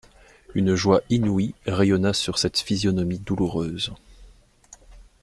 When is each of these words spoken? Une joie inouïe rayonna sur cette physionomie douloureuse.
Une 0.55 0.73
joie 0.73 1.01
inouïe 1.11 1.53
rayonna 1.67 2.11
sur 2.13 2.39
cette 2.39 2.57
physionomie 2.59 3.19
douloureuse. 3.19 3.93